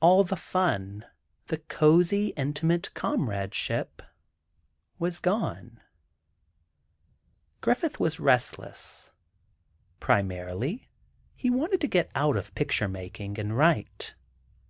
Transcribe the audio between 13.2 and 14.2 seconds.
and write.